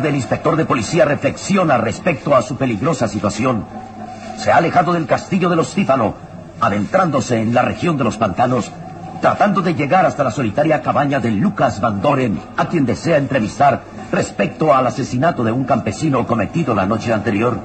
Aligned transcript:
El 0.00 0.16
inspector 0.16 0.56
de 0.56 0.64
policía 0.64 1.04
reflexiona 1.04 1.76
respecto 1.76 2.34
a 2.34 2.42
su 2.42 2.56
peligrosa 2.56 3.08
situación. 3.08 3.64
Se 4.38 4.50
ha 4.50 4.56
alejado 4.56 4.92
del 4.92 5.06
castillo 5.06 5.50
de 5.50 5.56
los 5.56 5.74
Cífano, 5.74 6.14
adentrándose 6.60 7.40
en 7.40 7.52
la 7.52 7.62
región 7.62 7.96
de 7.98 8.04
los 8.04 8.16
pantanos, 8.16 8.72
tratando 9.20 9.60
de 9.60 9.74
llegar 9.74 10.06
hasta 10.06 10.24
la 10.24 10.30
solitaria 10.30 10.82
cabaña 10.82 11.20
de 11.20 11.30
Lucas 11.30 11.80
Van 11.80 12.00
Doren, 12.00 12.40
a 12.56 12.66
quien 12.66 12.86
desea 12.86 13.18
entrevistar 13.18 13.82
respecto 14.10 14.74
al 14.74 14.86
asesinato 14.86 15.44
de 15.44 15.52
un 15.52 15.64
campesino 15.64 16.26
cometido 16.26 16.74
la 16.74 16.86
noche 16.86 17.12
anterior. 17.12 17.58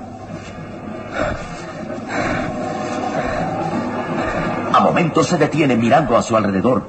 A 4.73 4.79
momentos 4.81 5.27
se 5.27 5.37
detiene 5.37 5.75
mirando 5.75 6.17
a 6.17 6.21
su 6.21 6.35
alrededor, 6.35 6.83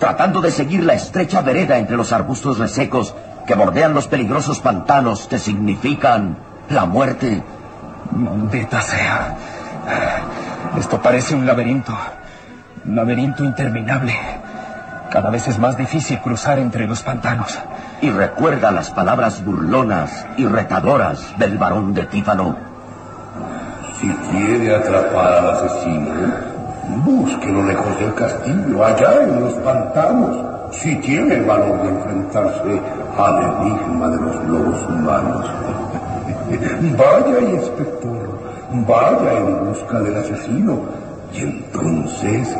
tratando 0.00 0.40
de 0.40 0.50
seguir 0.50 0.82
la 0.82 0.94
estrecha 0.94 1.42
vereda 1.42 1.78
entre 1.78 1.96
los 1.96 2.12
arbustos 2.12 2.58
resecos 2.58 3.14
que 3.46 3.54
bordean 3.54 3.92
los 3.92 4.08
peligrosos 4.08 4.58
pantanos 4.58 5.28
que 5.28 5.38
significan 5.38 6.38
la 6.70 6.86
muerte. 6.86 7.42
Maldita 8.10 8.80
sea. 8.80 9.36
Esto 10.78 11.00
parece 11.00 11.34
un 11.34 11.46
laberinto. 11.46 11.92
Un 12.86 12.96
laberinto 12.96 13.44
interminable. 13.44 14.18
Cada 15.10 15.28
vez 15.28 15.46
es 15.48 15.58
más 15.58 15.76
difícil 15.76 16.18
cruzar 16.20 16.58
entre 16.58 16.86
los 16.86 17.02
pantanos. 17.02 17.58
Y 18.00 18.10
recuerda 18.10 18.70
las 18.70 18.90
palabras 18.90 19.44
burlonas 19.44 20.26
y 20.38 20.46
retadoras 20.46 21.38
del 21.38 21.58
varón 21.58 21.92
de 21.92 22.06
Tífano. 22.06 22.56
Si 24.00 24.08
quiere 24.08 24.74
atrapar 24.76 25.32
al 25.34 25.50
asesino, 25.50 26.49
búsquelo 27.04 27.64
lejos 27.64 27.98
del 27.98 28.14
castillo, 28.14 28.84
allá 28.84 29.22
en 29.22 29.40
los 29.40 29.52
pantanos. 29.54 30.36
Si 30.72 30.94
tiene 30.96 31.34
el 31.34 31.44
valor 31.44 31.82
de 31.82 31.88
enfrentarse 31.88 32.80
al 33.18 33.42
enigma 33.42 34.08
de 34.08 34.16
los 34.16 34.44
lobos 34.44 34.82
humanos. 34.88 35.46
vaya, 36.98 37.40
inspector, 37.40 38.38
vaya 38.86 39.38
en 39.38 39.66
busca 39.66 40.00
del 40.00 40.16
asesino 40.16 40.78
y 41.32 41.42
entonces 41.42 42.56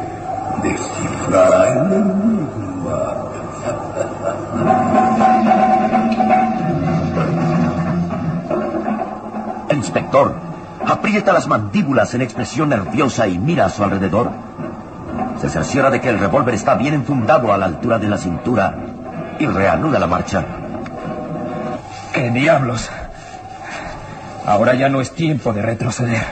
descifrará 0.62 1.68
el 1.68 1.92
enigma. 1.92 2.70
Inspector, 9.70 10.34
aprieta 10.90 11.32
las 11.32 11.46
mandíbulas 11.46 12.14
en 12.14 12.22
expresión 12.22 12.70
nerviosa 12.70 13.26
y 13.26 13.38
mira 13.38 13.66
a 13.66 13.70
su 13.70 13.84
alrededor. 13.84 14.30
Se 15.40 15.48
cerciora 15.48 15.90
de 15.90 16.00
que 16.00 16.08
el 16.08 16.18
revólver 16.18 16.54
está 16.54 16.74
bien 16.74 16.94
enfundado 16.94 17.52
a 17.52 17.58
la 17.58 17.66
altura 17.66 17.98
de 17.98 18.08
la 18.08 18.18
cintura 18.18 18.76
y 19.38 19.46
reanuda 19.46 19.98
la 19.98 20.06
marcha. 20.06 20.44
¿Qué 22.12 22.30
diablos? 22.30 22.90
Ahora 24.44 24.74
ya 24.74 24.88
no 24.88 25.00
es 25.00 25.12
tiempo 25.12 25.52
de 25.52 25.62
retroceder. 25.62 26.24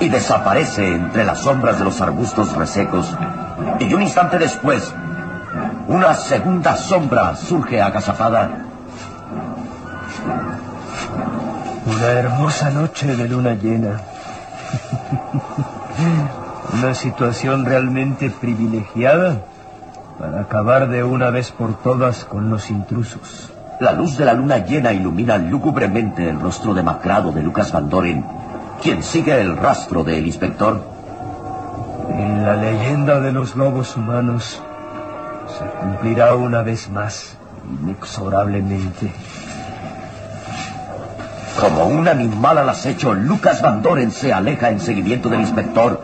Y 0.00 0.08
desaparece 0.08 0.94
entre 0.94 1.24
las 1.24 1.40
sombras 1.40 1.78
de 1.78 1.84
los 1.84 2.00
arbustos 2.00 2.54
resecos. 2.56 3.14
Y 3.78 3.92
un 3.94 4.02
instante 4.02 4.38
después, 4.38 4.92
una 5.88 6.14
segunda 6.14 6.76
sombra 6.76 7.34
surge 7.34 7.80
agazafada. 7.80 8.50
Una 11.86 12.06
hermosa 12.06 12.70
noche 12.70 13.16
de 13.16 13.28
luna 13.28 13.54
llena. 13.54 14.00
Una 16.72 16.94
situación 16.94 17.64
realmente 17.64 18.30
privilegiada 18.30 19.42
para 20.18 20.42
acabar 20.42 20.88
de 20.88 21.02
una 21.02 21.30
vez 21.30 21.50
por 21.50 21.74
todas 21.82 22.24
con 22.24 22.48
los 22.48 22.70
intrusos. 22.70 23.52
La 23.80 23.92
luz 23.92 24.16
de 24.16 24.24
la 24.24 24.32
luna 24.32 24.58
llena 24.58 24.92
ilumina 24.92 25.36
lúgubremente 25.36 26.28
el 26.28 26.40
rostro 26.40 26.72
demacrado 26.72 27.32
de 27.32 27.42
Lucas 27.42 27.72
Van 27.72 27.88
Doren, 27.88 28.24
quien 28.80 29.02
sigue 29.02 29.40
el 29.40 29.56
rastro 29.56 30.04
del 30.04 30.24
inspector. 30.24 30.80
En 32.08 32.44
la 32.44 32.54
leyenda 32.54 33.20
de 33.20 33.32
los 33.32 33.56
lobos 33.56 33.96
humanos, 33.96 34.62
se 35.58 35.64
cumplirá 35.64 36.34
una 36.34 36.62
vez 36.62 36.88
más, 36.90 37.36
inexorablemente. 37.82 39.12
Como 41.60 41.86
un 41.86 42.08
animal 42.08 42.58
al 42.58 42.68
acecho, 42.68 43.12
Lucas 43.14 43.62
Van 43.62 43.82
Doren 43.82 44.10
se 44.10 44.32
aleja 44.32 44.70
en 44.70 44.80
seguimiento 44.80 45.28
del 45.28 45.40
inspector 45.40 46.00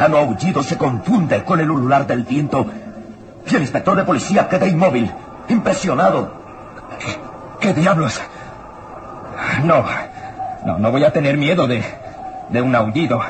lejano 0.00 0.16
aullido 0.16 0.62
se 0.62 0.78
confunde 0.78 1.44
con 1.44 1.60
el 1.60 1.70
ulular 1.70 2.06
del 2.06 2.22
viento. 2.22 2.66
Y 3.46 3.54
el 3.54 3.60
inspector 3.60 3.94
de 3.96 4.04
policía 4.04 4.48
queda 4.48 4.66
inmóvil, 4.66 5.10
impresionado. 5.48 6.32
¿Qué 7.60 7.74
diablos? 7.74 8.18
No, 9.64 9.84
no, 10.64 10.78
no 10.78 10.90
voy 10.90 11.04
a 11.04 11.12
tener 11.12 11.36
miedo 11.36 11.66
de, 11.66 11.84
de 12.48 12.62
un 12.62 12.74
aullido. 12.74 13.20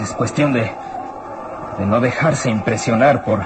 Es 0.00 0.12
cuestión 0.12 0.54
de, 0.54 0.70
de 1.78 1.86
no 1.86 2.00
dejarse 2.00 2.48
impresionar 2.48 3.22
por, 3.22 3.42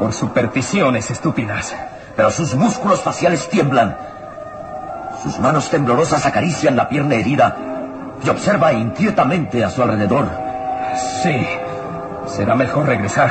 por 0.00 0.12
supersticiones 0.12 1.08
estúpidas. 1.12 1.76
Pero 2.16 2.32
sus 2.32 2.56
músculos 2.56 3.00
faciales 3.00 3.48
tiemblan. 3.48 3.96
Sus 5.22 5.38
manos 5.38 5.70
temblorosas 5.70 6.26
acarician 6.26 6.74
la 6.74 6.88
pierna 6.88 7.14
herida 7.14 7.56
y 8.24 8.28
observa 8.28 8.72
inquietamente 8.72 9.62
a 9.62 9.70
su 9.70 9.84
alrededor. 9.84 10.45
Sí, 11.26 11.44
será 12.28 12.54
mejor 12.54 12.86
regresar. 12.86 13.28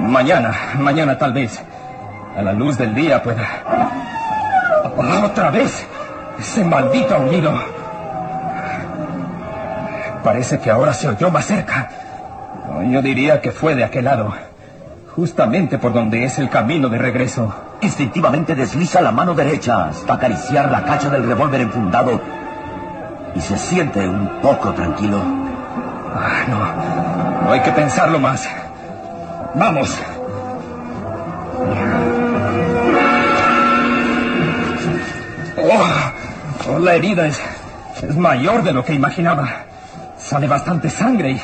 Mañana, 0.00 0.52
mañana 0.80 1.16
tal 1.16 1.32
vez. 1.32 1.62
A 2.36 2.42
la 2.42 2.52
luz 2.52 2.76
del 2.76 2.92
día 2.92 3.22
pueda... 3.22 3.46
Ah, 3.64 5.22
¡Otra 5.24 5.52
vez! 5.52 5.86
Ese 6.40 6.64
maldito 6.64 7.14
aullido. 7.14 7.52
Parece 10.24 10.58
que 10.58 10.72
ahora 10.72 10.92
se 10.92 11.06
oyó 11.06 11.30
más 11.30 11.46
cerca. 11.46 11.88
Yo 12.90 13.00
diría 13.00 13.40
que 13.40 13.52
fue 13.52 13.76
de 13.76 13.84
aquel 13.84 14.06
lado. 14.06 14.34
Justamente 15.14 15.78
por 15.78 15.92
donde 15.92 16.24
es 16.24 16.40
el 16.40 16.48
camino 16.48 16.88
de 16.88 16.98
regreso. 16.98 17.54
Instintivamente 17.80 18.56
desliza 18.56 19.00
la 19.00 19.12
mano 19.12 19.34
derecha 19.34 19.84
hasta 19.84 20.14
acariciar 20.14 20.68
la 20.68 20.82
cacha 20.82 21.10
del 21.10 21.28
revólver 21.28 21.60
enfundado 21.60 22.20
y 23.36 23.40
se 23.40 23.56
siente 23.56 24.00
un 24.08 24.40
poco 24.42 24.72
tranquilo. 24.72 25.41
No. 26.48 27.42
No 27.44 27.52
hay 27.52 27.60
que 27.60 27.72
pensarlo 27.72 28.18
más. 28.18 28.48
Vamos. 29.54 29.98
Oh, 35.64 36.72
oh, 36.72 36.78
la 36.78 36.94
herida 36.94 37.26
es, 37.26 37.40
es 38.02 38.16
mayor 38.16 38.62
de 38.62 38.72
lo 38.72 38.84
que 38.84 38.94
imaginaba. 38.94 39.48
Sale 40.18 40.46
bastante 40.46 40.90
sangre 40.90 41.32
y... 41.32 41.42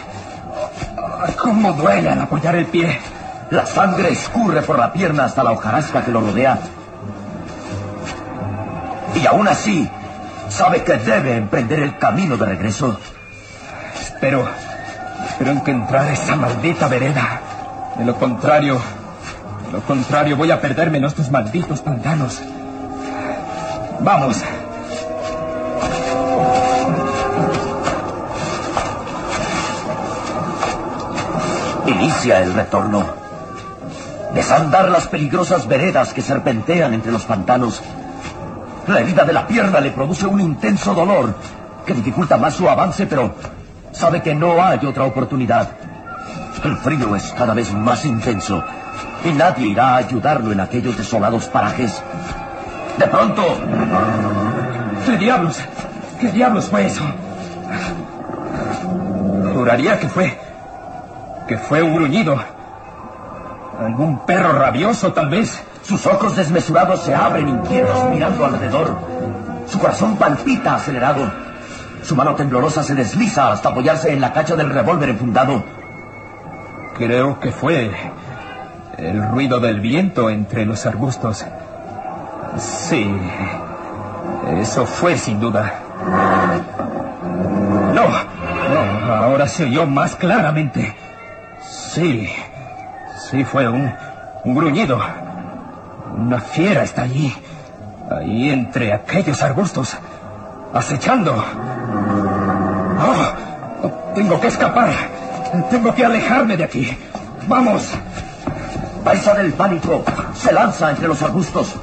¿Cómo 1.36 1.72
duele 1.72 2.10
al 2.10 2.20
apoyar 2.20 2.56
el 2.56 2.66
pie? 2.66 2.98
La 3.50 3.66
sangre 3.66 4.10
escurre 4.10 4.62
por 4.62 4.78
la 4.78 4.92
pierna 4.92 5.24
hasta 5.24 5.42
la 5.42 5.52
hojarasca 5.52 6.04
que 6.04 6.10
lo 6.10 6.20
rodea. 6.20 6.58
Y 9.14 9.26
aún 9.26 9.48
así, 9.48 9.88
sabe 10.48 10.82
que 10.82 10.96
debe 10.96 11.36
emprender 11.36 11.80
el 11.80 11.98
camino 11.98 12.36
de 12.36 12.46
regreso. 12.46 12.98
Espero... 14.18 14.48
Espero 15.28 15.52
encontrar 15.52 16.10
esa 16.10 16.34
maldita 16.34 16.88
vereda. 16.88 17.40
De 17.96 18.04
lo 18.04 18.16
contrario... 18.16 18.80
De 19.66 19.72
lo 19.72 19.80
contrario, 19.82 20.36
voy 20.36 20.50
a 20.50 20.60
perderme 20.60 20.98
en 20.98 21.04
estos 21.04 21.30
malditos 21.30 21.80
pantanos. 21.82 22.40
Vamos. 24.00 24.42
Inicia 31.86 32.42
el 32.42 32.54
retorno. 32.54 33.04
Desandar 34.34 34.88
las 34.88 35.06
peligrosas 35.06 35.68
veredas 35.68 36.12
que 36.12 36.22
serpentean 36.22 36.92
entre 36.92 37.12
los 37.12 37.24
pantanos. 37.24 37.80
La 38.88 38.98
herida 38.98 39.24
de 39.24 39.32
la 39.32 39.46
pierna 39.46 39.78
le 39.78 39.92
produce 39.92 40.26
un 40.26 40.40
intenso 40.40 40.92
dolor 40.92 41.36
que 41.86 41.94
dificulta 41.94 42.36
más 42.36 42.54
su 42.54 42.68
avance, 42.68 43.06
pero 43.06 43.32
sabe 43.98 44.22
que 44.22 44.34
no 44.34 44.62
hay 44.62 44.78
otra 44.86 45.04
oportunidad. 45.04 45.68
El 46.62 46.76
frío 46.76 47.16
es 47.16 47.34
cada 47.36 47.52
vez 47.52 47.72
más 47.72 48.04
intenso 48.04 48.62
y 49.24 49.32
nadie 49.32 49.68
irá 49.68 49.94
a 49.94 49.96
ayudarlo 49.96 50.52
en 50.52 50.60
aquellos 50.60 50.96
desolados 50.96 51.46
parajes. 51.46 52.00
De 52.96 53.06
pronto, 53.08 53.42
¿Qué 55.04 55.16
diablos? 55.16 55.58
¿Qué 56.20 56.30
diablos 56.30 56.66
fue 56.66 56.86
eso? 56.86 57.02
Juraría 59.54 59.98
que 59.98 60.08
fue... 60.08 60.38
que 61.48 61.58
fue 61.58 61.82
un 61.82 61.94
gruñido. 61.94 62.36
Algún 63.80 64.24
perro 64.26 64.52
rabioso, 64.52 65.12
tal 65.12 65.28
vez. 65.28 65.62
sus 65.82 66.06
ojos 66.06 66.36
desmesurados 66.36 67.00
se 67.02 67.14
abren 67.14 67.48
inquietos 67.48 68.10
mirando 68.10 68.44
alrededor. 68.44 68.96
Su 69.66 69.78
corazón 69.78 70.16
palpita 70.16 70.74
acelerado. 70.76 71.47
Su 72.08 72.16
mano 72.16 72.34
temblorosa 72.34 72.82
se 72.82 72.94
desliza 72.94 73.52
hasta 73.52 73.68
apoyarse 73.68 74.10
en 74.10 74.22
la 74.22 74.32
cacha 74.32 74.56
del 74.56 74.70
revólver 74.70 75.10
enfundado. 75.10 75.62
Creo 76.96 77.38
que 77.38 77.52
fue 77.52 77.90
el 78.96 79.28
ruido 79.28 79.60
del 79.60 79.80
viento 79.80 80.30
entre 80.30 80.64
los 80.64 80.86
arbustos. 80.86 81.44
Sí, 82.56 83.14
eso 84.56 84.86
fue 84.86 85.18
sin 85.18 85.38
duda. 85.38 85.70
No, 87.92 88.08
no, 89.06 89.14
ahora 89.14 89.46
se 89.46 89.64
oyó 89.64 89.84
más 89.84 90.16
claramente. 90.16 90.96
Sí, 91.60 92.26
sí 93.30 93.44
fue 93.44 93.68
un, 93.68 93.92
un 94.44 94.54
gruñido. 94.54 94.98
Una 96.16 96.40
fiera 96.40 96.84
está 96.84 97.02
allí, 97.02 97.36
ahí 98.10 98.48
entre 98.48 98.94
aquellos 98.94 99.42
arbustos, 99.42 99.94
acechando. 100.72 101.44
Tengo 104.14 104.40
que 104.40 104.48
escapar. 104.48 104.92
Tengo 105.70 105.94
que 105.94 106.04
alejarme 106.04 106.56
de 106.56 106.64
aquí. 106.64 106.96
Vamos. 107.46 107.88
Paisa 109.04 109.34
del 109.34 109.52
pánico 109.52 110.04
se 110.34 110.52
lanza 110.52 110.90
entre 110.90 111.08
los 111.08 111.22
arbustos. 111.22 111.74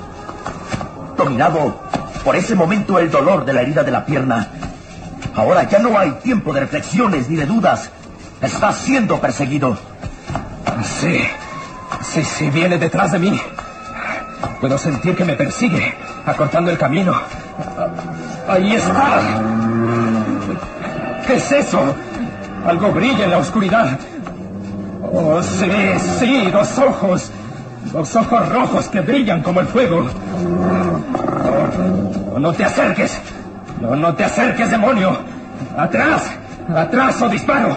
Dominado 1.17 1.81
por 2.23 2.35
ese 2.35 2.55
momento 2.55 2.99
el 2.99 3.09
dolor 3.09 3.45
de 3.45 3.53
la 3.53 3.61
herida 3.61 3.83
de 3.83 3.91
la 3.91 4.05
pierna. 4.05 4.47
Ahora 5.35 5.63
ya 5.63 5.79
no 5.79 5.97
hay 5.97 6.11
tiempo 6.23 6.53
de 6.53 6.61
reflexiones 6.61 7.29
ni 7.29 7.35
de 7.35 7.45
dudas. 7.45 7.89
Está 8.41 8.71
siendo 8.71 9.19
perseguido. 9.19 9.77
Sí, 10.99 11.21
sí, 12.01 12.23
sí, 12.23 12.49
viene 12.49 12.77
detrás 12.77 13.11
de 13.11 13.19
mí. 13.19 13.41
Puedo 14.59 14.77
sentir 14.77 15.15
que 15.15 15.25
me 15.25 15.33
persigue, 15.33 15.93
acortando 16.25 16.71
el 16.71 16.77
camino. 16.77 17.13
Ahí 18.47 18.75
está. 18.75 19.21
¿Qué 21.27 21.35
es 21.35 21.51
eso? 21.51 21.95
Algo 22.65 22.91
brilla 22.91 23.25
en 23.25 23.31
la 23.31 23.37
oscuridad. 23.37 23.99
Oh, 25.11 25.41
sí, 25.41 25.69
sí, 26.19 26.49
dos 26.51 26.77
ojos. 26.79 27.31
Dos 27.93 28.15
ojos 28.15 28.49
rojos 28.49 28.87
que 28.89 29.01
brillan 29.01 29.41
como 29.43 29.59
el 29.59 29.67
fuego. 29.67 30.05
No, 32.33 32.39
no 32.39 32.53
te 32.53 32.65
acerques. 32.65 33.21
No, 33.79 33.95
no 33.95 34.15
te 34.15 34.23
acerques, 34.23 34.71
demonio. 34.71 35.15
Atrás. 35.77 36.31
Atrás 36.75 37.21
o 37.21 37.29
disparo. 37.29 37.75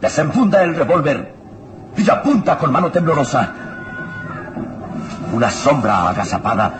Desenfunda 0.00 0.62
el 0.62 0.76
revólver 0.76 1.34
y 1.96 2.08
apunta 2.08 2.56
con 2.56 2.70
mano 2.70 2.90
temblorosa. 2.92 3.52
Una 5.32 5.50
sombra 5.50 6.10
agazapada 6.10 6.72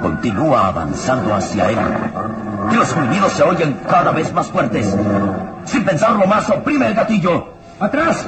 continúa 0.00 0.68
avanzando 0.68 1.34
hacia 1.34 1.70
él. 1.70 1.78
Y 2.70 2.74
los 2.74 2.94
gruñidos 2.94 3.32
se 3.32 3.42
oyen 3.42 3.78
cada 3.88 4.12
vez 4.12 4.32
más 4.32 4.46
fuertes. 4.48 4.94
Sin 5.64 5.84
pensarlo 5.84 6.26
más, 6.26 6.48
oprime 6.50 6.88
el 6.88 6.94
gatillo. 6.94 7.48
¡Atrás! 7.80 8.26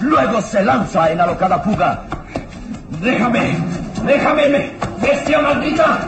Luego 0.00 0.40
se 0.40 0.62
lanza 0.62 1.10
en 1.10 1.20
alocada 1.20 1.58
fuga. 1.58 2.02
¡Déjame! 3.00 3.56
¡Déjame! 4.04 4.72
¡Bestia 5.00 5.40
maldita! 5.40 5.98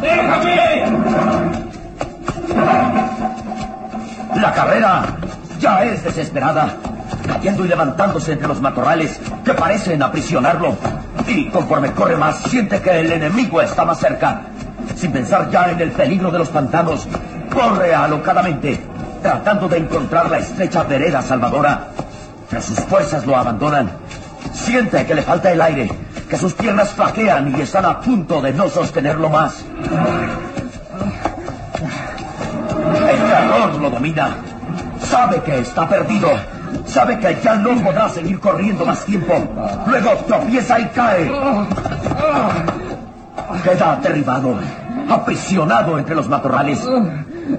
¡Déjame! 0.00 0.84
La 4.36 4.52
carrera 4.52 5.02
ya 5.58 5.84
es 5.84 6.02
desesperada, 6.04 6.68
cayendo 7.26 7.64
y 7.64 7.68
levantándose 7.68 8.32
entre 8.32 8.48
los 8.48 8.60
matorrales 8.60 9.20
que 9.44 9.52
parecen 9.54 10.02
aprisionarlo. 10.02 10.76
Y 11.26 11.48
conforme 11.50 11.92
corre 11.92 12.16
más, 12.16 12.38
siente 12.42 12.80
que 12.80 13.00
el 13.00 13.12
enemigo 13.12 13.60
está 13.60 13.84
más 13.84 13.98
cerca. 13.98 14.42
Sin 15.00 15.12
pensar 15.12 15.50
ya 15.50 15.70
en 15.70 15.80
el 15.80 15.92
peligro 15.92 16.30
de 16.30 16.38
los 16.38 16.50
pantanos, 16.50 17.08
corre 17.50 17.94
alocadamente, 17.94 18.78
tratando 19.22 19.66
de 19.66 19.78
encontrar 19.78 20.28
la 20.28 20.36
estrecha 20.36 20.82
vereda 20.82 21.22
salvadora. 21.22 21.86
Pero 22.50 22.60
sus 22.60 22.80
fuerzas 22.80 23.26
lo 23.26 23.34
abandonan. 23.34 23.90
Siente 24.52 25.06
que 25.06 25.14
le 25.14 25.22
falta 25.22 25.50
el 25.50 25.62
aire, 25.62 25.90
que 26.28 26.36
sus 26.36 26.52
piernas 26.52 26.90
flaquean 26.90 27.50
y 27.56 27.62
están 27.62 27.86
a 27.86 27.98
punto 27.98 28.42
de 28.42 28.52
no 28.52 28.68
sostenerlo 28.68 29.30
más. 29.30 29.64
El 33.08 33.18
terror 33.30 33.74
lo 33.80 33.88
domina. 33.88 34.36
Sabe 35.08 35.40
que 35.40 35.60
está 35.60 35.88
perdido. 35.88 36.28
Sabe 36.84 37.18
que 37.18 37.38
ya 37.42 37.54
no 37.54 37.82
podrá 37.82 38.06
seguir 38.10 38.38
corriendo 38.38 38.84
más 38.84 39.02
tiempo. 39.06 39.32
Luego 39.86 40.10
tropieza 40.26 40.78
y 40.78 40.84
cae. 40.88 41.32
Queda 43.64 43.98
derribado, 44.02 44.56
aprisionado 45.10 45.98
entre 45.98 46.14
los 46.14 46.28
matorrales. 46.28 46.88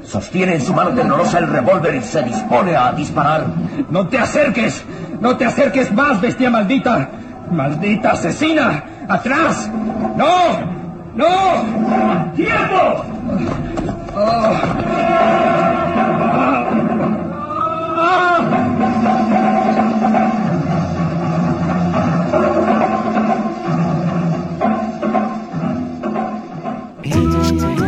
Sostiene 0.03 0.55
en 0.55 0.61
su 0.61 0.73
mano 0.73 0.91
temblorosa 0.91 1.39
el 1.39 1.47
revólver 1.47 1.95
y 1.95 2.01
se 2.01 2.23
dispone 2.23 2.75
a 2.75 2.93
disparar. 2.93 3.45
¡No 3.89 4.07
te 4.07 4.17
acerques! 4.17 4.83
¡No 5.19 5.37
te 5.37 5.45
acerques 5.45 5.91
más, 5.91 6.19
bestia 6.21 6.49
maldita! 6.49 7.09
¡Maldita 7.51 8.11
asesina! 8.11 8.83
¡Atrás! 9.07 9.69
¡No! 10.15 10.81
¡No! 11.15 12.31
¡Tiempo! 12.35 13.05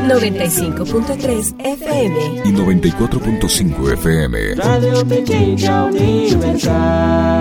...95.3 0.03 1.55
FM... 1.59 2.41
...y 2.45 2.51
94.5 2.51 3.93
FM... 3.93 4.55
Radio 4.55 5.07
Pequeña 5.07 5.85
Universal... 5.85 7.33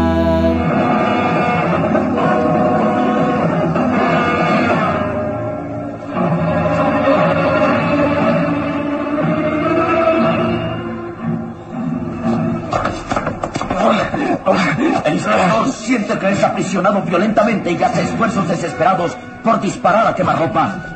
Siente 15.73 16.19
que 16.19 16.31
es 16.31 16.43
aprisionado 16.43 17.03
violentamente 17.03 17.71
y 17.73 17.83
hace 17.83 18.03
esfuerzos 18.03 18.49
desesperados 18.49 19.17
por 19.43 19.61
disparar 19.61 20.07
a 20.07 20.15
quemarropa. 20.15 20.92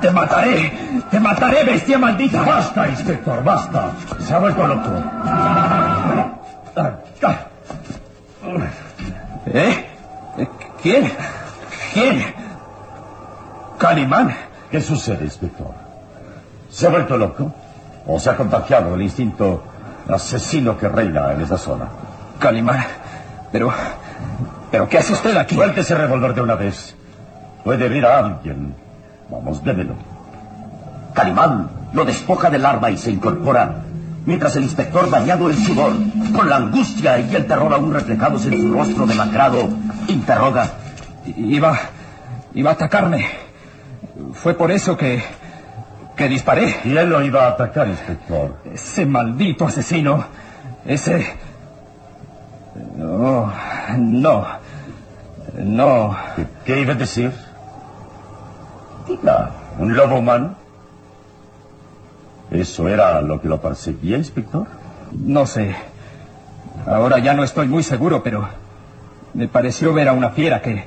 ¡Te 0.00 0.10
mataré! 0.10 0.72
¡Te 1.10 1.20
mataré, 1.20 1.64
bestia 1.64 1.98
maldita! 1.98 2.42
¡Basta, 2.42 2.88
inspector, 2.88 3.44
basta! 3.44 3.90
Se 4.20 4.34
ha 4.34 4.38
vuelto 4.38 4.66
loco. 4.66 4.90
¿Eh? 9.46 9.86
¿Quién? 10.82 11.12
¿Quién? 11.92 12.34
¿Calimán? 13.78 14.34
¿Qué 14.70 14.80
sucede, 14.80 15.24
inspector? 15.24 15.74
¿Se 16.70 16.86
ha 16.86 16.90
vuelto 16.90 17.16
loco? 17.16 17.52
¿O 18.06 18.18
se 18.18 18.30
ha 18.30 18.36
contagiado 18.36 18.94
el 18.94 19.02
instinto 19.02 19.62
asesino 20.08 20.78
que 20.78 20.88
reina 20.88 21.32
en 21.32 21.42
esa 21.42 21.58
zona? 21.58 21.86
Calimán. 22.38 22.84
Pero. 23.52 23.72
¿Pero 24.70 24.88
qué 24.88 24.98
hace 24.98 25.12
usted 25.12 25.36
aquí? 25.36 25.54
Suelte 25.54 25.80
ese 25.80 25.94
revólver 25.94 26.34
de 26.34 26.40
una 26.40 26.54
vez. 26.54 26.94
Puede 27.64 27.86
herir 27.86 28.06
a 28.06 28.18
alguien. 28.18 28.74
Vamos, 29.30 29.62
démelo. 29.62 29.94
Calimán 31.14 31.70
lo 31.92 32.04
despoja 32.04 32.50
del 32.50 32.64
arma 32.64 32.90
y 32.90 32.96
se 32.96 33.10
incorpora, 33.10 33.82
mientras 34.26 34.54
el 34.56 34.64
inspector, 34.64 35.10
bañado 35.10 35.50
en 35.50 35.56
sudor, 35.56 35.92
con 36.34 36.48
la 36.48 36.56
angustia 36.56 37.18
y 37.18 37.34
el 37.34 37.46
terror 37.46 37.72
aún 37.72 37.92
reflejados 37.92 38.46
en 38.46 38.60
su 38.60 38.72
rostro 38.72 39.06
demacrado, 39.06 39.68
interroga. 40.08 40.70
Iba. 41.36 41.78
iba 42.54 42.70
a 42.70 42.74
atacarme. 42.74 43.26
Fue 44.34 44.54
por 44.54 44.70
eso 44.70 44.96
que. 44.96 45.22
que 46.16 46.28
disparé. 46.28 46.76
¿Quién 46.82 47.08
lo 47.08 47.22
iba 47.22 47.46
a 47.46 47.50
atacar, 47.50 47.88
inspector? 47.88 48.56
Ese 48.72 49.06
maldito 49.06 49.66
asesino. 49.66 50.24
Ese. 50.84 51.34
No. 52.96 53.52
No. 53.96 54.46
No. 55.58 56.16
¿Qué, 56.36 56.46
qué 56.64 56.80
iba 56.80 56.92
a 56.92 56.96
decir? 56.96 57.32
Diga, 59.10 59.50
¿un 59.78 59.96
lobo 59.96 60.18
humano? 60.18 60.54
¿Eso 62.50 62.88
era 62.88 63.20
lo 63.20 63.40
que 63.40 63.48
lo 63.48 63.60
perseguía, 63.60 64.16
inspector? 64.16 64.66
No 65.12 65.46
sé. 65.46 65.74
Ahora 66.86 67.18
ya 67.18 67.34
no 67.34 67.42
estoy 67.42 67.66
muy 67.66 67.82
seguro, 67.82 68.22
pero 68.22 68.48
me 69.34 69.48
pareció 69.48 69.92
ver 69.92 70.08
a 70.08 70.12
una 70.12 70.30
fiera 70.30 70.62
que, 70.62 70.84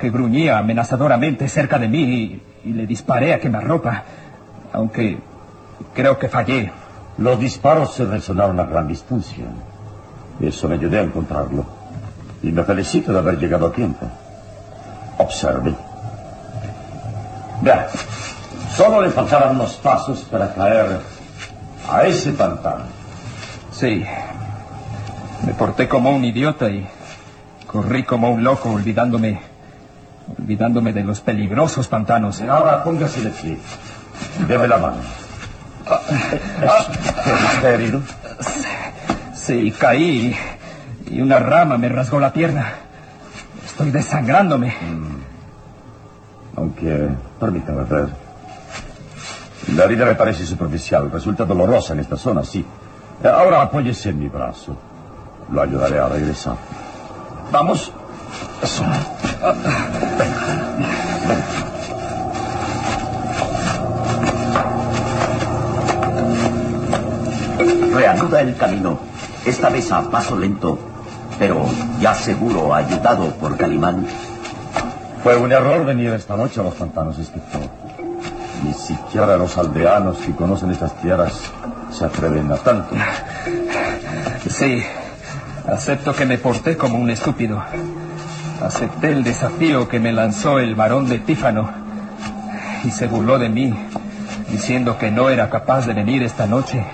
que 0.00 0.10
gruñía 0.10 0.58
amenazadoramente 0.58 1.48
cerca 1.48 1.78
de 1.78 1.88
mí 1.88 2.02
y, 2.02 2.42
y 2.64 2.72
le 2.72 2.86
disparé 2.86 3.32
a 3.34 3.38
quemarropa, 3.40 4.02
aunque 4.72 5.18
creo 5.94 6.18
que 6.18 6.28
fallé. 6.28 6.72
Los 7.18 7.38
disparos 7.38 7.94
se 7.94 8.04
resonaron 8.04 8.58
a 8.58 8.64
gran 8.64 8.88
distancia. 8.88 9.44
Eso 10.40 10.68
me 10.68 10.74
ayudé 10.74 10.98
a 10.98 11.02
encontrarlo. 11.02 11.64
Y 12.42 12.50
me 12.50 12.64
felicito 12.64 13.12
de 13.12 13.18
haber 13.20 13.38
llegado 13.38 13.68
a 13.68 13.72
tiempo. 13.72 14.06
Observe. 15.18 15.74
Vea, 17.64 17.88
Solo 18.76 19.00
le 19.00 19.10
faltaban 19.10 19.54
unos 19.54 19.74
pasos 19.74 20.20
para 20.30 20.52
caer 20.52 21.00
a 21.88 22.04
ese 22.04 22.32
pantano. 22.32 22.84
Sí. 23.72 24.04
Me 25.46 25.54
porté 25.54 25.88
como 25.88 26.10
un 26.10 26.24
idiota 26.24 26.68
y 26.68 26.86
corrí 27.66 28.02
como 28.02 28.30
un 28.30 28.44
loco 28.44 28.70
olvidándome 28.70 29.40
olvidándome 30.38 30.92
de 30.92 31.04
los 31.04 31.20
peligrosos 31.20 31.88
pantanos. 31.88 32.42
Ahora 32.42 32.82
póngase 32.84 33.22
de 33.22 33.30
pie. 33.30 33.58
Deme 34.46 34.68
la 34.68 34.78
mano. 34.78 34.96
¿Está 37.54 37.70
herido? 37.70 38.02
Sí, 39.34 39.72
caí 39.78 40.36
y 41.10 41.20
una 41.20 41.38
rama 41.38 41.78
me 41.78 41.88
rasgó 41.88 42.20
la 42.20 42.32
pierna. 42.32 42.72
Estoy 43.64 43.90
desangrándome. 43.90 44.68
Mm. 44.68 45.33
Aunque, 46.56 47.08
permítame 47.40 47.84
ver. 47.84 48.08
La 49.74 49.84
herida 49.84 50.04
me 50.04 50.14
parece 50.14 50.44
superficial. 50.44 51.10
Resulta 51.10 51.44
dolorosa 51.44 51.94
en 51.94 52.00
esta 52.00 52.16
zona, 52.16 52.44
sí. 52.44 52.64
Ahora 53.24 53.62
apóyese 53.62 54.10
en 54.10 54.18
mi 54.18 54.28
brazo. 54.28 54.76
Lo 55.50 55.62
ayudaré 55.62 55.98
a 55.98 56.08
regresar. 56.08 56.56
Vamos. 57.50 57.92
Eso. 58.62 58.84
Reanuda 67.94 68.40
el 68.40 68.56
camino, 68.56 68.98
esta 69.44 69.68
vez 69.68 69.92
a 69.92 70.02
paso 70.10 70.36
lento, 70.36 70.78
pero 71.38 71.64
ya 72.00 72.14
seguro 72.14 72.74
ayudado 72.74 73.30
por 73.36 73.56
Calimán. 73.56 74.06
Fue 75.24 75.36
un 75.36 75.50
error 75.50 75.86
venir 75.86 76.10
esta 76.10 76.36
noche 76.36 76.60
a 76.60 76.64
los 76.64 76.74
pantanos, 76.74 77.16
inspector. 77.18 77.62
Ni 78.62 78.74
siquiera 78.74 79.38
los 79.38 79.56
aldeanos 79.56 80.18
que 80.18 80.32
conocen 80.32 80.70
estas 80.70 80.94
tierras 81.00 81.32
se 81.90 82.04
atreven 82.04 82.52
a 82.52 82.56
tanto. 82.56 82.94
Sí, 84.50 84.84
acepto 85.66 86.14
que 86.14 86.26
me 86.26 86.36
porté 86.36 86.76
como 86.76 86.98
un 86.98 87.08
estúpido. 87.08 87.64
Acepté 88.62 89.12
el 89.12 89.24
desafío 89.24 89.88
que 89.88 89.98
me 89.98 90.12
lanzó 90.12 90.58
el 90.58 90.74
varón 90.74 91.08
de 91.08 91.20
Tífano 91.20 91.70
y 92.84 92.90
se 92.90 93.06
burló 93.06 93.38
de 93.38 93.48
mí, 93.48 93.74
diciendo 94.50 94.98
que 94.98 95.10
no 95.10 95.30
era 95.30 95.48
capaz 95.48 95.86
de 95.86 95.94
venir 95.94 96.22
esta 96.22 96.46
noche 96.46 96.84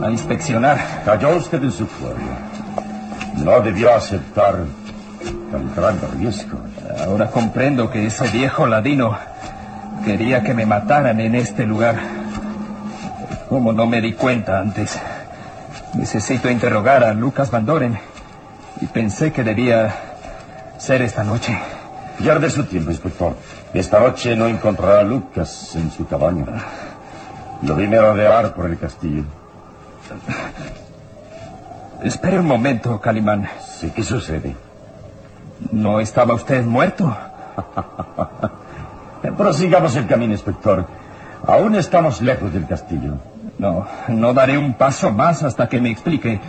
a 0.00 0.08
inspeccionar. 0.12 1.02
Cayó 1.04 1.30
usted 1.30 1.60
en 1.60 1.72
su 1.72 1.88
pueblo. 1.88 2.22
No 3.38 3.60
debió 3.62 3.92
aceptar 3.92 4.58
tan 5.54 5.74
gran 5.74 5.98
riesgo. 6.18 6.58
Ahora 7.06 7.30
comprendo 7.30 7.90
que 7.90 8.06
ese 8.06 8.26
viejo 8.28 8.66
ladino 8.66 9.16
quería 10.04 10.42
que 10.42 10.52
me 10.52 10.66
mataran 10.66 11.20
en 11.20 11.36
este 11.36 11.64
lugar. 11.64 11.96
¿Cómo 13.48 13.72
no 13.72 13.86
me 13.86 14.00
di 14.00 14.14
cuenta 14.14 14.58
antes? 14.58 14.98
Necesito 15.94 16.50
interrogar 16.50 17.04
a 17.04 17.14
Lucas 17.14 17.52
Van 17.52 17.64
Doren 17.64 17.96
y 18.80 18.86
pensé 18.86 19.32
que 19.32 19.44
debía 19.44 19.94
ser 20.78 21.02
esta 21.02 21.22
noche. 21.22 21.56
Pierde 22.18 22.50
su 22.50 22.64
tiempo, 22.64 22.90
inspector. 22.90 23.36
Esta 23.72 24.00
noche 24.00 24.34
no 24.34 24.46
encontrará 24.48 25.00
a 25.00 25.04
Lucas 25.04 25.76
en 25.76 25.90
su 25.92 26.06
cabaña. 26.06 26.46
Lo 27.62 27.76
vine 27.76 27.96
a 27.98 28.02
rodear 28.02 28.54
por 28.54 28.66
el 28.66 28.76
castillo. 28.76 29.22
Espere 32.02 32.40
un 32.40 32.46
momento, 32.46 33.00
Calimán. 33.00 33.48
Sí, 33.64 33.92
¿qué 33.94 34.02
sucede? 34.02 34.56
¿No 35.70 36.00
estaba 36.00 36.34
usted 36.34 36.64
muerto? 36.64 37.16
Prosigamos 39.36 39.96
el 39.96 40.06
camino, 40.06 40.32
inspector. 40.32 40.86
Aún 41.46 41.74
estamos 41.74 42.20
lejos 42.20 42.52
del 42.52 42.66
castillo. 42.66 43.14
No, 43.58 43.86
no 44.08 44.34
daré 44.34 44.58
un 44.58 44.74
paso 44.74 45.10
más 45.12 45.42
hasta 45.42 45.68
que 45.68 45.80
me 45.80 45.90
explique. 45.90 46.40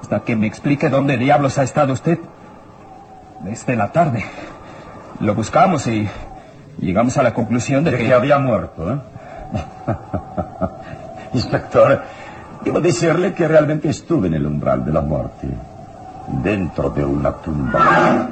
Hasta 0.00 0.20
que 0.20 0.36
me 0.36 0.46
explique 0.46 0.88
dónde 0.88 1.16
diablos 1.16 1.58
ha 1.58 1.62
estado 1.62 1.92
usted. 1.92 2.18
Desde 3.40 3.76
la 3.76 3.90
tarde. 3.92 4.24
Lo 5.20 5.34
buscamos 5.34 5.86
y 5.86 6.08
llegamos 6.78 7.16
a 7.18 7.22
la 7.22 7.34
conclusión 7.34 7.84
de, 7.84 7.92
de 7.92 7.98
que... 7.98 8.06
que... 8.06 8.14
había 8.14 8.38
muerto, 8.38 8.92
¿eh? 8.92 8.98
Inspector, 11.34 12.02
debo 12.64 12.80
decirle 12.80 13.34
que 13.34 13.46
realmente 13.46 13.88
estuve 13.88 14.28
en 14.28 14.34
el 14.34 14.46
umbral 14.46 14.84
de 14.84 14.92
la 14.92 15.00
muerte. 15.00 15.48
Dentro 16.28 16.90
de 16.90 17.04
una 17.04 17.32
tumba. 17.32 18.28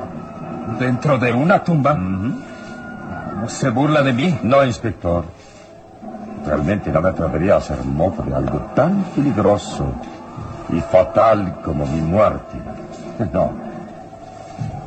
¿Dentro 0.79 1.19
de 1.19 1.33
una 1.33 1.63
tumba? 1.63 1.95
¿No 1.95 3.49
se 3.49 3.71
burla 3.71 4.03
de 4.03 4.13
mí? 4.13 4.39
No, 4.43 4.65
inspector. 4.65 5.25
Realmente 6.47 6.91
no 6.91 7.01
me 7.01 7.11
atrevería 7.11 7.55
a 7.55 7.59
hacer 7.59 7.85
mofa 7.85 8.23
de 8.25 8.35
algo 8.35 8.59
tan 8.75 9.05
peligroso 9.15 9.93
y 10.71 10.81
fatal 10.81 11.61
como 11.65 11.87
mi 11.87 12.01
muerte. 12.01 12.59
No. 13.33 13.53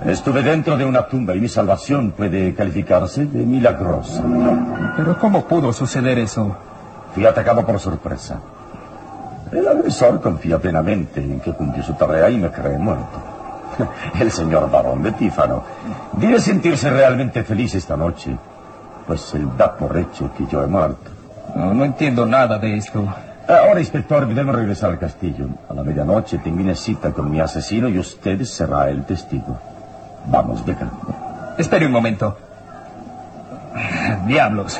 Estuve 0.04 0.44
dentro 0.44 0.76
de 0.78 0.86
una 0.86 1.08
tumba 1.08 1.36
y 1.36 1.40
mi 1.40 1.48
salvación 1.48 2.12
puede 2.12 2.54
calificarse 2.54 3.26
de 3.26 3.46
milagrosa. 3.46 4.24
¿Pero 4.98 5.18
cómo 5.18 5.46
pudo 5.46 5.72
suceder 5.72 6.20
eso? 6.20 6.56
Fui 7.14 7.26
atacado 7.26 7.66
por 7.66 7.80
sorpresa. 7.80 8.40
El 9.52 9.68
agresor 9.68 10.22
confía 10.22 10.60
plenamente 10.60 11.22
en 11.22 11.40
que 11.40 11.54
cumplió 11.54 11.84
su 11.84 11.94
tarea 11.94 12.30
y 12.30 12.38
me 12.38 12.52
cree 12.52 12.78
muerto. 12.78 13.22
El 14.20 14.32
señor 14.32 14.70
barón 14.70 15.04
de 15.04 15.12
Tífano 15.12 15.64
debe 16.14 16.40
sentirse 16.40 16.90
realmente 16.90 17.44
feliz 17.44 17.76
esta 17.76 17.96
noche, 17.96 18.36
pues 19.06 19.34
él 19.34 19.50
da 19.58 19.76
por 19.76 19.96
hecho 19.98 20.32
que 20.36 20.46
yo 20.48 20.64
he 20.64 20.68
muerto. 20.68 21.12
No, 21.56 21.74
no 21.74 21.86
entiendo 21.86 22.26
nada 22.26 22.58
de 22.58 22.78
esto. 22.78 23.06
Ahora, 23.48 23.80
inspector, 23.80 24.28
debemos 24.28 24.56
regresar 24.56 24.90
al 24.90 25.00
castillo. 25.00 25.48
A 25.70 25.74
la 25.74 25.84
medianoche 25.84 26.40
tengo 26.40 26.62
una 26.62 26.74
cita 26.74 27.12
con 27.12 27.30
mi 27.30 27.40
asesino 27.40 27.88
y 27.88 28.00
usted 28.00 28.44
será 28.44 28.90
el 28.90 29.06
testigo. 29.06 29.60
Vamos, 30.26 30.66
deja. 30.66 30.90
Espere 31.58 31.86
un 31.86 31.92
momento. 31.92 32.36
Diablos. 34.26 34.80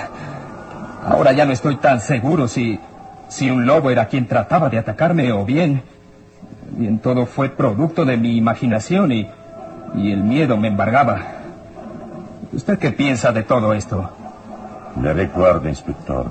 Ahora 1.06 1.32
ya 1.34 1.46
no 1.46 1.52
estoy 1.52 1.78
tan 1.78 2.02
seguro 2.02 2.48
si, 2.48 2.80
si 3.28 3.50
un 3.50 3.66
lobo 3.66 3.90
era 3.90 4.08
quien 4.08 4.28
trataba 4.28 4.70
de 4.70 4.78
atacarme 4.78 5.32
o 5.32 5.46
bien. 5.46 5.84
Bien, 6.72 7.00
todo 7.00 7.26
fue 7.26 7.50
producto 7.50 8.06
de 8.06 8.18
mi 8.18 8.38
imaginación 8.38 9.12
y, 9.12 9.30
y 9.96 10.12
el 10.12 10.24
miedo 10.24 10.58
me 10.58 10.68
embargaba. 10.68 11.22
¿Usted 12.52 12.78
qué 12.80 12.92
piensa 12.92 13.32
de 13.32 13.44
todo 13.44 13.74
esto? 13.74 14.10
Le 15.02 15.14
recuerdo, 15.14 15.68
inspector, 15.68 16.28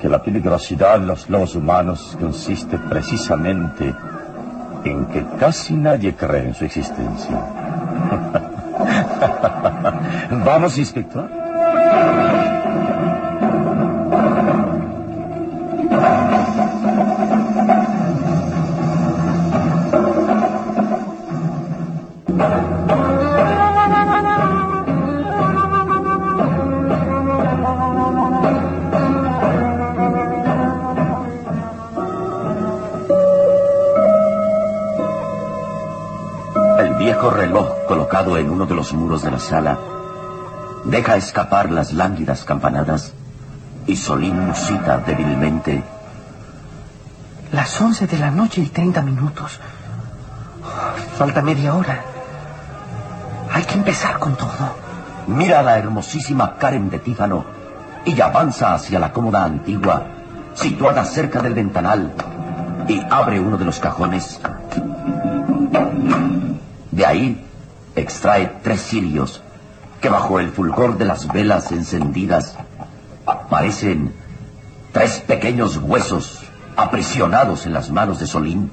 que 0.00 0.08
la 0.08 0.22
peligrosidad 0.22 1.00
de 1.00 1.06
los 1.06 1.28
lobos 1.28 1.56
humanos 1.56 2.16
consiste 2.20 2.78
precisamente 2.78 3.94
en 4.84 5.06
que 5.06 5.24
casi 5.38 5.74
nadie 5.74 6.14
cree 6.14 6.46
en 6.46 6.54
su 6.54 6.64
existencia. 6.64 7.36
Vamos, 10.44 10.78
inspector. 10.78 11.28
Viejo 37.18 37.30
reloj 37.34 37.68
colocado 37.88 38.38
en 38.38 38.48
uno 38.48 38.64
de 38.64 38.76
los 38.76 38.94
muros 38.94 39.22
de 39.22 39.32
la 39.32 39.40
sala 39.40 39.76
deja 40.84 41.16
escapar 41.16 41.68
las 41.68 41.92
lánguidas 41.92 42.44
campanadas 42.44 43.12
y 43.88 43.96
Solín 43.96 44.38
musita 44.46 44.98
débilmente. 44.98 45.82
Las 47.50 47.80
once 47.80 48.06
de 48.06 48.18
la 48.18 48.30
noche 48.30 48.60
y 48.60 48.66
treinta 48.66 49.02
minutos. 49.02 49.58
Falta 51.16 51.42
media 51.42 51.74
hora. 51.74 52.04
Hay 53.52 53.64
que 53.64 53.74
empezar 53.74 54.20
con 54.20 54.36
todo. 54.36 54.76
Mira 55.26 55.58
a 55.58 55.64
la 55.64 55.76
hermosísima 55.76 56.54
Karen 56.56 56.88
de 56.88 57.00
Tífano 57.00 57.44
y 58.04 58.20
avanza 58.20 58.74
hacia 58.74 59.00
la 59.00 59.12
cómoda 59.12 59.42
antigua, 59.42 60.06
situada 60.54 61.04
cerca 61.04 61.42
del 61.42 61.54
ventanal, 61.54 62.12
y 62.86 63.02
abre 63.10 63.40
uno 63.40 63.56
de 63.56 63.64
los 63.64 63.80
cajones. 63.80 64.38
De 66.98 67.06
ahí 67.06 67.40
extrae 67.94 68.58
tres 68.60 68.80
cirios 68.82 69.40
que 70.00 70.08
bajo 70.08 70.40
el 70.40 70.50
fulgor 70.50 70.98
de 70.98 71.04
las 71.04 71.28
velas 71.28 71.70
encendidas 71.70 72.56
parecen 73.48 74.12
tres 74.90 75.20
pequeños 75.20 75.76
huesos 75.76 76.42
aprisionados 76.76 77.66
en 77.66 77.72
las 77.72 77.92
manos 77.92 78.18
de 78.18 78.26
Solín. 78.26 78.72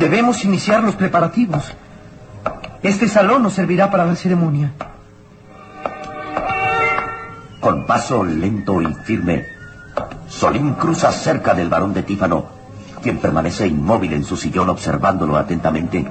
Debemos 0.00 0.44
iniciar 0.44 0.82
los 0.82 0.96
preparativos. 0.96 1.72
Este 2.82 3.06
salón 3.06 3.44
nos 3.44 3.52
servirá 3.52 3.92
para 3.92 4.06
la 4.06 4.16
ceremonia. 4.16 4.72
Con 7.60 7.86
paso 7.86 8.24
lento 8.24 8.82
y 8.82 8.92
firme, 9.04 9.46
Solín 10.26 10.74
cruza 10.74 11.12
cerca 11.12 11.54
del 11.54 11.68
varón 11.68 11.94
de 11.94 12.02
Tífano, 12.02 12.57
quien 13.00 13.18
permanece 13.18 13.66
inmóvil 13.66 14.12
en 14.12 14.24
su 14.24 14.36
sillón 14.36 14.68
observándolo 14.68 15.36
atentamente. 15.36 16.06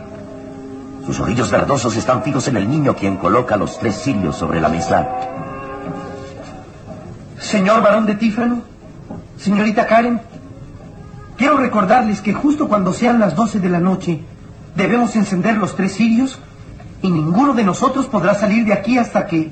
Sus 1.06 1.20
orillos 1.20 1.50
verdosos 1.50 1.96
están 1.96 2.22
fijos 2.22 2.48
en 2.48 2.58
el 2.58 2.70
niño, 2.70 2.96
quien 2.96 3.18
coloca 3.18 3.56
los 3.56 3.80
tres 3.80 3.96
cirios 4.02 4.36
sobre 4.36 4.60
la 4.60 4.68
mesa. 4.68 5.08
Señor 7.40 7.82
varón 7.82 8.06
de 8.06 8.16
Tífano, 8.16 8.62
señorita 9.38 9.86
Karen, 9.88 10.20
quiero 11.38 11.58
recordarles 11.58 12.20
que 12.22 12.34
justo 12.34 12.68
cuando 12.68 12.92
sean 12.92 13.20
las 13.20 13.36
doce 13.36 13.60
de 13.60 13.70
la 13.70 13.80
noche, 13.80 14.22
debemos 14.76 15.16
encender 15.16 15.58
los 15.58 15.76
tres 15.76 15.94
cirios 15.96 16.40
y 17.02 17.10
ninguno 17.10 17.54
de 17.54 17.64
nosotros 17.64 18.08
podrá 18.08 18.36
salir 18.36 18.66
de 18.66 18.74
aquí 18.74 18.98
hasta 18.98 19.28
que... 19.28 19.52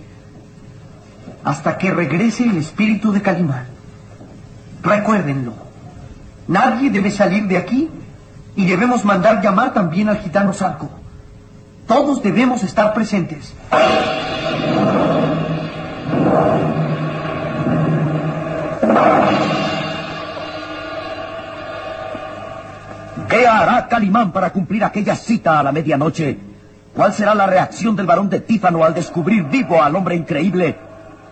hasta 1.44 1.78
que 1.78 1.92
regrese 1.92 2.44
el 2.44 2.58
espíritu 2.58 3.12
de 3.12 3.22
Calimán. 3.22 3.68
Recuérdenlo. 4.84 5.65
Nadie 6.48 6.90
debe 6.90 7.10
salir 7.10 7.48
de 7.48 7.58
aquí 7.58 7.90
y 8.56 8.66
debemos 8.66 9.04
mandar 9.04 9.42
llamar 9.42 9.74
también 9.74 10.10
al 10.10 10.20
gitano 10.20 10.54
Sarco. 10.54 10.90
Todos 11.88 12.22
debemos 12.22 12.64
estar 12.64 12.94
presentes. 12.94 13.54
¿Qué 23.28 23.48
hará 23.48 23.88
Calimán 23.88 24.32
para 24.32 24.52
cumplir 24.52 24.84
aquella 24.84 25.16
cita 25.16 25.60
a 25.60 25.64
la 25.64 25.72
medianoche? 25.72 26.38
¿Cuál 26.96 27.12
será 27.12 27.36
la 27.36 27.48
reacción 27.48 27.96
del 27.96 28.06
varón 28.06 28.30
de 28.30 28.40
Tífano 28.40 28.84
al 28.84 28.94
descubrir 28.94 29.44
vivo 29.44 29.82
al 29.82 29.96
hombre 29.96 30.16
increíble? 30.16 30.85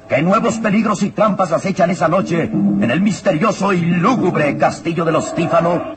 ¿Qué 0.08 0.22
nuevos 0.22 0.58
peligros 0.58 1.02
y 1.04 1.12
trampas 1.12 1.52
acechan 1.52 1.90
esa 1.90 2.08
noche 2.08 2.44
en 2.44 2.92
el 2.92 3.02
misterioso 3.02 3.72
y 3.72 3.82
lúgubre 3.82 4.58
castillo 4.58 5.06
de 5.06 5.12
los 5.12 5.34
Tífano? 5.34 5.96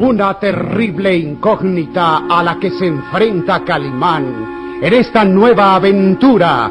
Una 0.00 0.38
terrible 0.38 1.16
incógnita 1.16 2.26
a 2.28 2.42
la 2.42 2.58
que 2.60 2.70
se 2.70 2.86
enfrenta 2.86 3.64
Calimán 3.64 4.78
en 4.82 4.92
esta 4.92 5.24
nueva 5.24 5.76
aventura 5.76 6.70